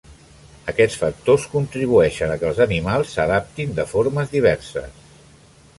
Aquests 0.71 0.95
factors 1.01 1.45
contribueixen 1.51 2.33
a 2.35 2.39
que 2.43 2.49
els 2.51 2.63
animals 2.67 3.15
s'adaptin 3.19 3.79
de 3.81 3.87
formes 3.95 4.37
diverses. 4.37 5.11